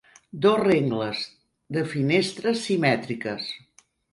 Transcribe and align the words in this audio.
Dos 0.45 0.61
rengles 0.63 1.21
de 1.77 1.85
finestres 1.93 2.67
simètriques 2.71 3.53